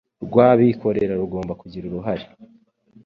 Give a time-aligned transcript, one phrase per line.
[0.25, 2.25] rw abikorera rugomba kugira uruhare